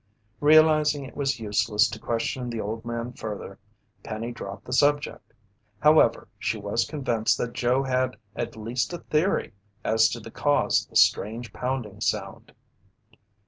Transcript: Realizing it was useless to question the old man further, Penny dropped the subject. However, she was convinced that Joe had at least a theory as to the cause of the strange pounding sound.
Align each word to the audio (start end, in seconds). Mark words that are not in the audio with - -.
Realizing 0.39 1.05
it 1.05 1.15
was 1.15 1.39
useless 1.39 1.87
to 1.91 1.99
question 1.99 2.49
the 2.49 2.59
old 2.59 2.83
man 2.83 3.13
further, 3.13 3.59
Penny 4.01 4.31
dropped 4.31 4.65
the 4.65 4.73
subject. 4.73 5.31
However, 5.79 6.27
she 6.39 6.57
was 6.57 6.85
convinced 6.85 7.37
that 7.37 7.53
Joe 7.53 7.83
had 7.83 8.17
at 8.35 8.55
least 8.57 8.93
a 8.93 8.97
theory 8.97 9.53
as 9.83 10.09
to 10.09 10.19
the 10.19 10.31
cause 10.31 10.85
of 10.85 10.89
the 10.89 10.95
strange 10.95 11.53
pounding 11.53 12.01
sound. 12.01 12.51